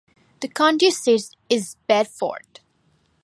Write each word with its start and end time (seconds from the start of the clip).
The 0.39 0.47
county 0.47 0.89
seat 0.89 1.29
is 1.47 1.75
Bedford. 1.85 2.61